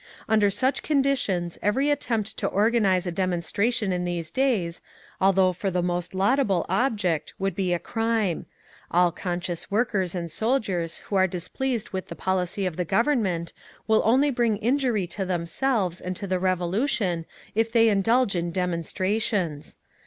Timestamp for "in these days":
3.93-4.81